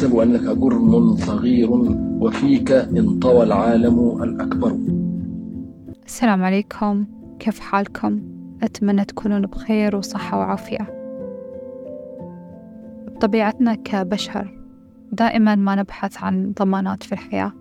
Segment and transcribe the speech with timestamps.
[0.00, 1.70] تحسب أنك جرم صغير
[2.20, 4.78] وفيك انطوى العالم الأكبر.
[6.06, 7.06] السلام عليكم.
[7.38, 8.20] كيف حالكم؟
[8.62, 10.86] أتمنى تكونون بخير وصحة وعافية.
[13.06, 14.60] بطبيعتنا كبشر
[15.12, 17.52] دائما ما نبحث عن ضمانات في الحياة.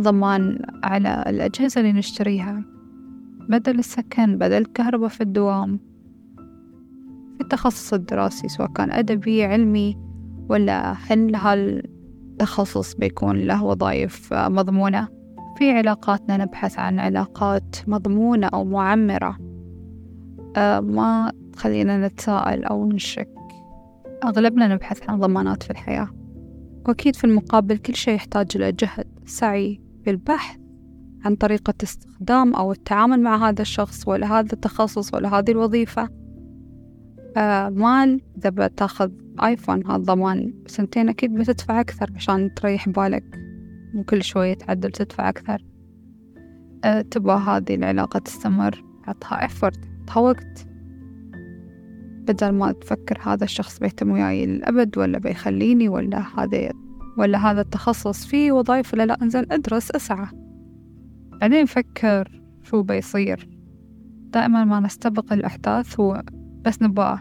[0.00, 2.64] ضمان على الأجهزة اللي نشتريها
[3.48, 5.80] بدل السكن بدل الكهرباء في الدوام
[7.34, 10.09] في التخصص الدراسي سواء كان أدبي علمي
[10.50, 15.08] ولا هل هالتخصص بيكون له وظائف مضمونة؟
[15.56, 19.38] في علاقاتنا نبحث عن علاقات مضمونة أو معمرة.
[20.56, 23.28] آه، ما تخلينا نتساءل أو نشك.
[24.24, 26.08] أغلبنا نبحث عن ضمانات في الحياة.
[26.88, 30.58] وأكيد في المقابل كل شيء يحتاج إلى جهد سعي في البحث
[31.24, 36.08] عن طريقة استخدام أو التعامل مع هذا الشخص ولا هذا التخصص ولا هذه الوظيفة.
[37.36, 39.10] آه مال إذا بتأخذ
[39.46, 43.24] آيفون هالضمان سنتين أكيد بتدفع أكثر عشان تريح بالك.
[43.94, 45.64] مو كل شوية تعدل تدفع أكثر.
[46.84, 48.84] أه تبغى هذه العلاقة تستمر.
[49.02, 50.66] حطها إفورت حطها وقت
[52.20, 56.70] بدل ما تفكر هذا الشخص بيتم وياي للأبد ولا بيخليني ولا هذا
[57.18, 60.26] ولا هذا التخصص فيه وظايف ولا لا انزل ادرس اسعى.
[61.40, 63.48] بعدين فكر شو بيصير.
[64.32, 67.20] دائما ما نستبق الأحداث وبس نبغى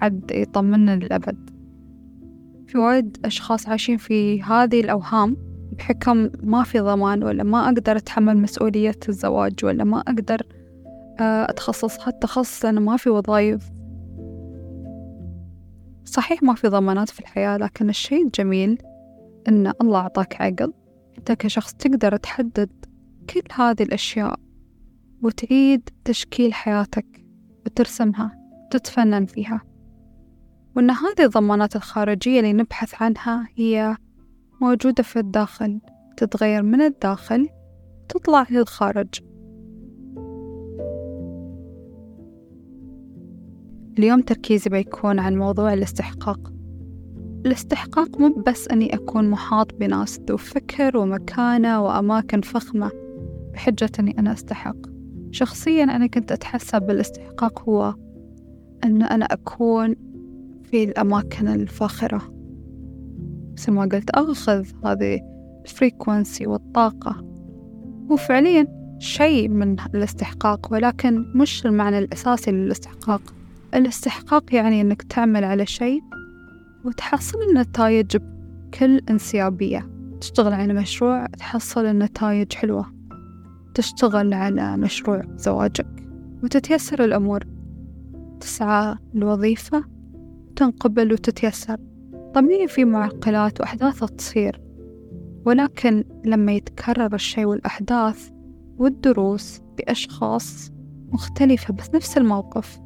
[0.00, 1.50] حد يطمنا للأبد.
[2.66, 5.36] في وايد أشخاص عايشين في هذه الأوهام
[5.72, 10.42] بحكم ما في ضمان ولا ما أقدر أتحمل مسؤولية الزواج ولا ما أقدر
[11.20, 12.08] آه، أتخصص.
[12.08, 13.70] هالتخصص لأنه ما في وظايف
[16.04, 18.78] صحيح ما في ضمانات في الحياة لكن الشيء الجميل
[19.48, 20.72] إن الله أعطاك عقل.
[21.18, 22.70] أنت كشخص تقدر تحدد
[23.30, 24.40] كل هذه الأشياء
[25.22, 27.24] وتعيد تشكيل حياتك
[27.66, 28.38] وترسمها
[28.70, 29.67] تتفنن فيها.
[30.78, 33.96] وأن هذه الضمانات الخارجية اللي نبحث عنها هي
[34.60, 35.80] موجودة في الداخل
[36.16, 37.48] تتغير من الداخل
[38.08, 39.08] تطلع للخارج
[43.98, 46.52] اليوم تركيزي بيكون عن موضوع الاستحقاق.
[47.46, 52.90] الاستحقاق مو بس أني أكون محاط بناس ذو فكر ومكانة وأماكن فخمة
[53.52, 54.76] بحجة أني أنا أستحق.
[55.30, 57.94] شخصيا أنا كنت أتحسب بالاستحقاق هو
[58.84, 59.96] أن أنا أكون
[60.70, 62.22] في الأماكن الفاخرة.
[63.52, 65.20] مثل ما قلت أخذ هذه
[65.64, 67.24] الفريكونسي والطاقة.
[68.10, 68.66] هو فعليا
[68.98, 73.20] شيء من الاستحقاق ولكن مش المعنى الأساسي للاستحقاق.
[73.74, 76.00] الاستحقاق يعني أنك تعمل على شيء
[76.84, 79.90] وتحصل النتائج بكل انسيابية.
[80.20, 82.86] تشتغل على مشروع تحصل النتائج حلوة.
[83.74, 85.86] تشتغل على مشروع زواجك.
[86.42, 87.44] وتتيسر الأمور.
[88.40, 89.97] تسعى الوظيفة
[90.56, 91.76] تنقبل وتتيسر.
[92.34, 94.60] طبيعي في معقلات وأحداث تصير
[95.44, 98.30] ولكن لما يتكرر الشيء والأحداث
[98.78, 100.72] والدروس بأشخاص
[101.12, 102.80] مختلفة بس نفس الموقف.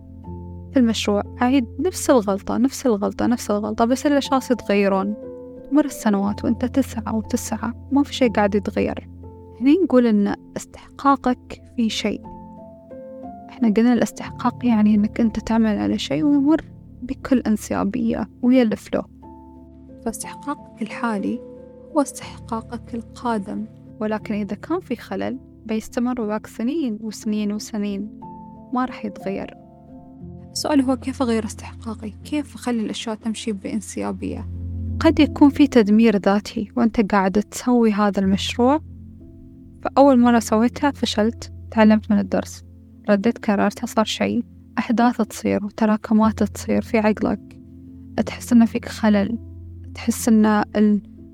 [0.73, 5.15] في المشروع أعيد نفس الغلطة نفس الغلطة نفس الغلطة بس الأشخاص يتغيرون.
[5.71, 9.09] تمر السنوات وأنت تسعى وتسعى ما في شيء قاعد يتغير.
[9.61, 12.23] هني نقول إن استحقاقك في شيء.
[13.49, 16.72] إحنا قلنا الاستحقاق يعني إنك أنت تعمل على شيء ويمر
[17.03, 19.03] بكل انسيابية ويا الفلو.
[20.05, 21.41] فاستحقاقك الحالي
[21.93, 23.65] هو استحقاقك القادم
[24.01, 28.21] ولكن إذا كان في خلل بيستمر وياك سنين وسنين وسنين.
[28.73, 29.55] ما راح يتغير.
[30.53, 34.49] السؤال هو كيف أغير استحقاقي؟ كيف أخلي الأشياء تمشي بانسيابية؟
[35.01, 38.81] قد يكون في تدمير ذاتي وأنت قاعد تسوي هذا المشروع.
[39.83, 42.65] فأول مرة سويتها فشلت تعلمت من الدرس
[43.11, 44.45] رديت كررتها صار شيء.
[44.83, 47.61] أحداث تصير وتراكمات تصير في عقلك.
[48.27, 49.39] تحس إن فيك خلل.
[49.95, 50.63] تحس إن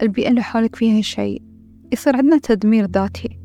[0.02, 1.42] البيئة اللي حولك فيها شيء.
[1.92, 3.40] يصير عندنا تدمير ذاتي.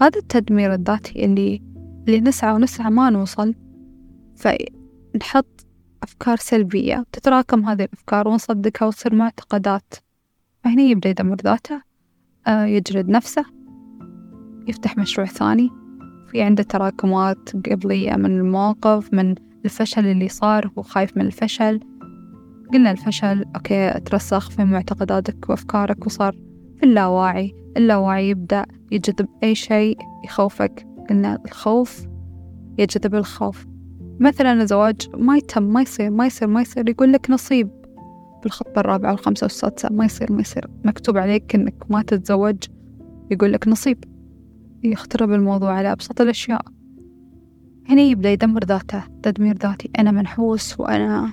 [0.00, 1.62] هذا التدمير الذاتي اللي
[2.08, 3.54] اللي نسعى ونسعى ما نوصل.
[5.16, 5.66] نحط
[6.02, 7.04] أفكار سلبية.
[7.12, 9.94] تتراكم هذه الأفكار ونصدقها وتصير معتقدات.
[10.64, 11.82] فهني يبدأ يدمر ذاته.
[12.46, 13.44] آه يجلد نفسه.
[14.68, 15.70] يفتح مشروع ثاني.
[16.28, 19.34] في عنده تراكمات قبلية من المواقف من
[19.64, 21.80] الفشل اللي صار هو خايف من الفشل.
[22.72, 26.36] قلنا الفشل أوكي ترسخ في معتقداتك وأفكارك وصار
[26.76, 27.54] في اللاواعي.
[27.76, 30.86] اللاواعي يبدأ يجذب أي شيء يخوفك.
[31.10, 32.06] قلنا الخوف
[32.78, 33.66] يجذب الخوف.
[34.20, 36.88] مثلا الزواج ما يتم ما يصير ما يصير ما يصير.
[36.88, 37.70] يقول لك نصيب
[38.42, 40.68] بالخطة الرابعة والخامسة والسادسة ما يصير ما يصير.
[40.84, 42.56] مكتوب عليك إنك ما تتزوج
[43.30, 44.04] يقول لك نصيب.
[44.84, 46.62] يخترب الموضوع على أبسط الأشياء.
[47.88, 49.90] هنا يبدأ يدمر ذاته تدمير ذاتي.
[49.98, 51.32] أنا منحوس وأنا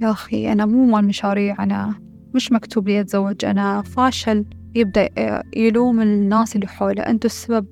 [0.00, 1.94] يا أخي أنا مو مال مشاريع أنا
[2.34, 3.44] مش مكتوب لي أتزوج.
[3.44, 4.44] أنا فاشل.
[4.74, 5.08] يبدأ
[5.56, 7.02] يلوم الناس اللي حوله.
[7.02, 7.66] أنتوا السبب؟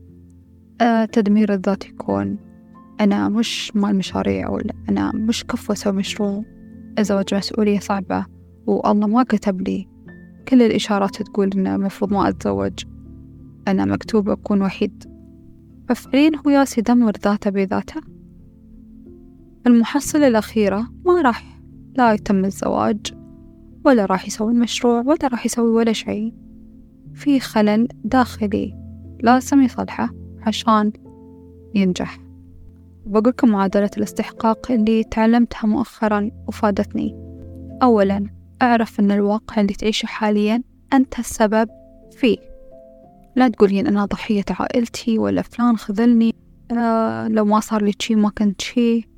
[0.80, 2.38] آه، تدمير الذات يكون
[3.00, 6.44] أنا مش مال مشاريع ولا أنا مش كفو أسوي مشروع.
[6.98, 8.26] الزواج مسؤولية صعبة.
[8.66, 9.88] والله ما كتب لي.
[10.48, 12.84] كل الإشارات تقول إنه المفروض ما أتزوج.
[13.68, 15.04] أنا مكتوب أكون وحيد.
[15.88, 18.00] ففعليا هو ياس يدمر ذاته بذاته.
[19.66, 21.60] المحصلة الأخيرة ما راح
[21.94, 23.14] لا يتم الزواج
[23.84, 26.34] ولا راح يسوي المشروع ولا راح يسوي ولا شيء.
[27.14, 28.74] في خلل داخلي
[29.20, 30.10] لازم يصلحه
[30.46, 30.92] عشان
[31.74, 32.18] ينجح.
[33.06, 37.16] بقولكم معادلة الاستحقاق اللي تعلمتها مؤخرا وفادتني.
[37.82, 38.26] أولا
[38.62, 40.62] أعرف أن الواقع اللي تعيشه حاليا
[40.92, 41.68] أنت السبب
[42.12, 42.49] فيه.
[43.36, 46.34] لا تقولين أنا ضحية عائلتي ولا فلان خذلني.
[46.72, 49.08] آه لو ما صار لي شي ما كنت شي.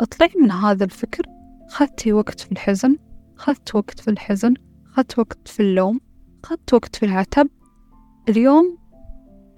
[0.00, 1.26] اطلعي من هذا الفكر.
[1.68, 2.96] خدتي وقت في الحزن.
[3.36, 4.54] خدت وقت في الحزن.
[4.92, 6.00] خدت وقت في اللوم.
[6.42, 7.48] خدت وقت في العتب.
[8.28, 8.78] اليوم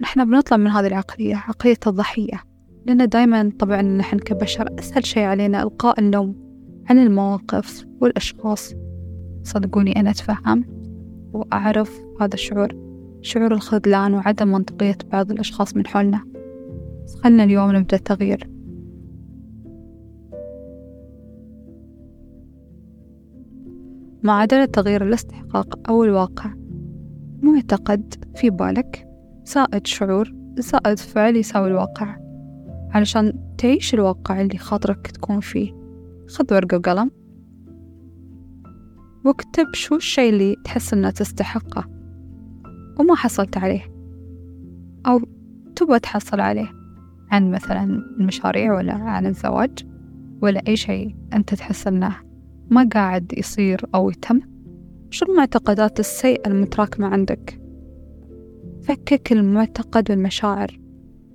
[0.01, 2.43] نحن بنطلع من هذه العقلية عقلية الضحية.
[2.85, 6.35] لأن دايما طبعا نحن كبشر أسهل شيء علينا إلقاء اللوم
[6.89, 8.73] عن المواقف والأشخاص.
[9.43, 10.65] صدقوني أنا أتفهم
[11.33, 12.86] وأعرف هذا الشعور.
[13.21, 16.21] شعور الخذلان وعدم منطقية بعض الأشخاص من حولنا.
[17.23, 18.49] خلنا اليوم نبدأ التغيير.
[24.23, 26.53] معادلة تغيير الاستحقاق أو الواقع
[27.41, 29.07] معتقد في بالك؟
[29.45, 32.17] زائد شعور زائد فعل يساوي الواقع.
[32.89, 35.71] علشان تعيش الواقع اللي خاطرك تكون فيه
[36.27, 37.11] خذ ورقة وقلم
[39.25, 41.96] واكتب شو الشي اللي تحس إنه تستحقه.
[42.99, 43.81] وما حصلت عليه.
[45.07, 45.21] أو
[45.75, 46.71] تبغى تحصل عليه
[47.31, 47.83] عن مثلا
[48.19, 49.85] المشاريع ولا عن الزواج
[50.41, 52.15] ولا أي شيء أنت تحس أنه
[52.69, 54.41] ما قاعد يصير أو يتم
[55.09, 57.61] شو المعتقدات السيئة المتراكمة عندك؟
[58.81, 60.79] فكك المعتقد بالمشاعر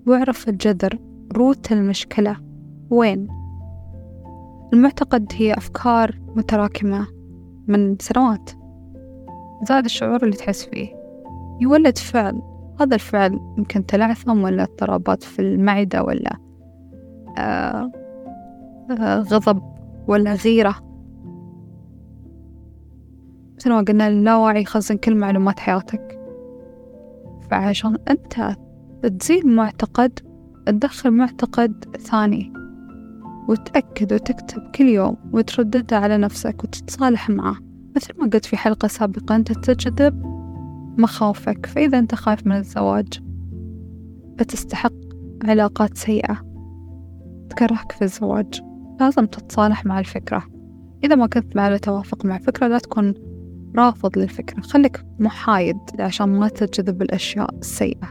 [0.06, 0.98] واعرف الجذر
[1.32, 2.36] روت المشكلة.
[2.90, 3.28] وين؟
[4.72, 7.06] المعتقد هي أفكار متراكمة
[7.68, 8.50] من سنوات.
[9.68, 11.01] زاد الشعور اللي تحس فيه.
[11.62, 12.42] يولد فعل.
[12.80, 16.36] هذا الفعل يمكن تلعثم ولا اضطرابات في المعدة ولا
[17.38, 17.92] آه
[18.90, 19.62] آه غضب
[20.08, 20.74] ولا غيرة.
[23.56, 26.18] مثل ما قلنا اللاوعي يخزن كل معلومات حياتك.
[27.50, 28.56] فعشان أنت
[29.18, 30.18] تزيد معتقد
[30.66, 32.52] تدخل معتقد ثاني
[33.48, 37.56] وتأكد وتكتب كل يوم وتردده على نفسك وتتصالح معه.
[37.96, 40.31] مثل ما قلت في حلقة سابقة أنت تجذب
[40.98, 43.20] مخاوفك فإذا أنت خايف من الزواج
[44.38, 44.92] فتستحق
[45.44, 46.52] علاقات سيئة
[47.50, 48.62] تكرهك في الزواج.
[49.00, 50.42] لازم تتصالح مع الفكرة.
[51.04, 53.14] إذا ما كنت على توافق مع فكرة لا تكون
[53.76, 54.60] رافض للفكرة.
[54.60, 58.10] خليك محايد عشان ما تجذب الأشياء السيئة.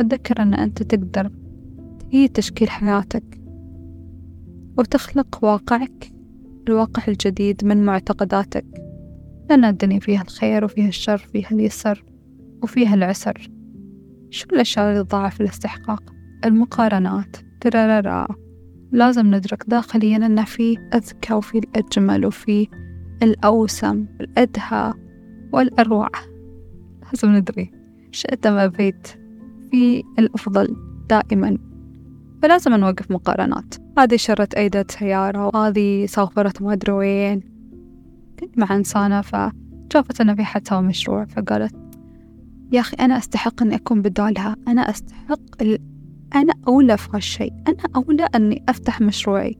[0.00, 1.30] وتذكر أن أنت تقدر
[2.10, 3.40] هي تشكيل حياتك
[4.78, 6.12] وتخلق واقعك
[6.68, 8.85] الواقع الجديد من معتقداتك.
[9.50, 12.04] لأن الدنيا فيها الخير وفيها الشر فيها اليسر
[12.62, 13.50] وفيها العسر.
[14.30, 16.02] شو الأشياء اللي تضاعف الاستحقاق؟
[16.44, 17.36] المقارنات.
[17.60, 18.26] ترارارا.
[18.92, 22.68] لازم ندرك داخليا أن في أذكى وفي الأجمل وفي
[23.22, 24.92] الأوسم الأدهى
[25.52, 26.08] والأروع.
[27.12, 27.70] لازم ندري
[28.10, 29.08] شئت ما أبيت
[29.70, 30.76] في الأفضل
[31.08, 31.58] دائما.
[32.42, 33.74] فلازم نوقف مقارنات.
[33.98, 37.55] هذه شرت أيدة سيارة وهذه سافرت ما أدري وين.
[38.56, 41.86] مع إنسانة فشافت أن في حد مشروع فقالت
[42.72, 44.56] يا أخي أنا أستحق أني أكون بدالها.
[44.68, 45.78] أنا أستحق ال...
[46.34, 47.52] أنا أولى في هالشيء.
[47.68, 49.58] أنا أولى أني أفتح مشروعي.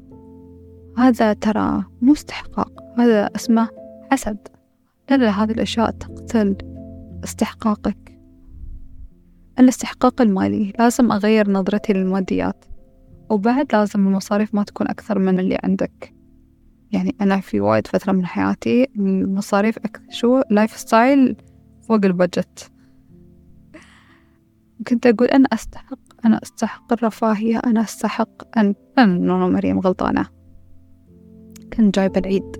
[0.98, 3.68] هذا ترى مو استحقاق هذا اسمه
[4.10, 4.38] حسد.
[5.10, 6.56] لا لا هذه الأشياء تقتل
[7.24, 8.18] استحقاقك.
[9.58, 10.72] الاستحقاق المالي.
[10.78, 12.64] لازم أغير نظرتي للماديات.
[13.30, 16.15] وبعد لازم المصاريف ما تكون أكثر من اللي عندك.
[16.96, 21.36] يعني أنا في وايد فترة من حياتي المصاريف أكثر شو lifestyle
[21.88, 22.70] فوق ال budget.
[24.88, 30.26] كنت أقول أنا أستحق أنا أستحق الرفاهية أنا أستحق أن أنا مريم غلطانة.
[31.72, 32.56] كنت جايبة العيد.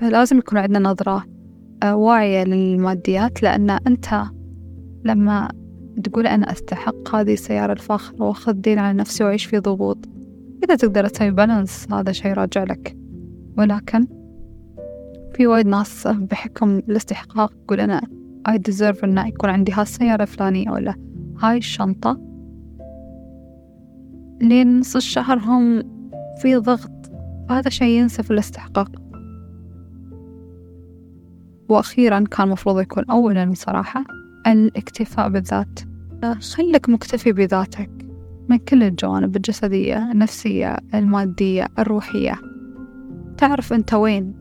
[0.00, 1.24] فلازم يكون عندنا نظرة
[1.82, 4.22] آه، واعية للماديات لأن أنت
[5.04, 5.48] لما
[6.04, 10.11] تقول أنا أستحق هذه السيارة الفاخرة وأخذ دين على نفسي وأعيش في ضغوط.
[10.64, 12.96] إذا تقدر تسوي بالانس هذا شيء راجع لك.
[13.58, 14.06] ولكن
[15.34, 18.02] في وايد ناس بحكم الاستحقاق تقول أنا
[18.48, 20.94] I deserve أن يكون عندي هالسيارة الفلانية ولا
[21.38, 22.20] هاي الشنطة.
[24.40, 25.82] لين نص الشهر هم
[26.38, 27.12] في ضغط
[27.50, 28.90] هذا شيء ينسى في الاستحقاق.
[31.68, 34.04] وأخيرا كان مفروض يكون أولا بصراحة
[34.46, 35.80] الاكتفاء بالذات
[36.40, 38.01] خلك مكتفي بذاتك.
[38.48, 42.38] من كل الجوانب الجسدية النفسية المادية الروحية.
[43.38, 44.34] تعرف أنت وين؟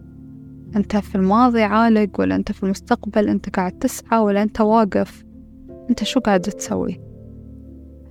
[0.76, 5.26] أنت في الماضي عالق ولا أنت في المستقبل؟ أنت قاعد تسعى ولا أنت واقف؟
[5.90, 7.02] أنت شو قاعد تسوي؟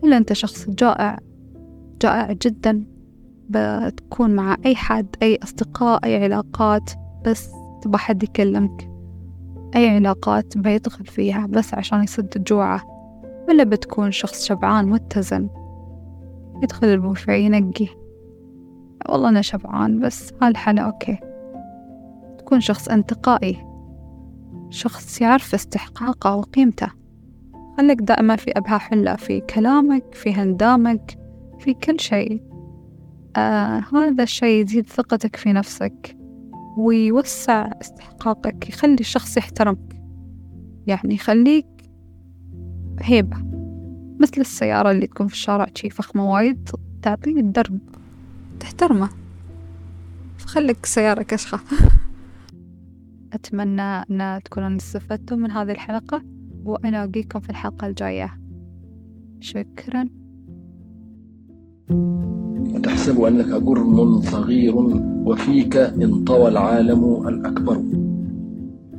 [0.05, 1.19] هل أنت شخص جائع
[2.03, 2.85] جائع جدا.
[3.49, 6.91] بتكون مع أي حد أي أصدقاء أي علاقات
[7.27, 7.51] بس
[7.83, 8.91] تبغى حد يكلمك.
[9.77, 12.83] أي علاقات بيدخل فيها بس عشان يسد جوعه
[13.49, 15.49] ولا بتكون شخص شبعان متزن.
[16.63, 17.87] يدخل البوفيه ينقي
[19.09, 21.19] والله أنا شبعان بس هالحالة أوكي.
[22.39, 23.67] تكون شخص انتقائي.
[24.71, 26.89] شخص يعرف استحقاقه وقيمته.
[27.79, 31.19] خليك دائما في أبها حلة في كلامك في هندامك
[31.59, 32.43] في كل شيء.
[33.37, 36.17] آه هذا الشيء يزيد ثقتك في نفسك
[36.79, 40.03] ويوسع استحقاقك يخلي الشخص يحترمك.
[40.87, 41.67] يعني يخليك
[43.01, 43.50] هيبة.
[44.21, 46.71] مثل السيارة اللي تكون في الشارع شي فخمة وايد
[47.03, 47.79] تعطيه الدرب.
[48.61, 49.09] تحترمه.
[50.39, 51.61] فخليك سيارة كشخة.
[53.33, 56.23] أتمنى أن تكونوا استفدتم من هذه الحلقة
[56.65, 58.41] وأنا ألقيكم في الحلقة الجاية.
[59.41, 60.09] شكرا.
[62.75, 64.77] وتحسب أنك جرم صغير
[65.25, 68.10] وفيك انطوى العالم الأكبر.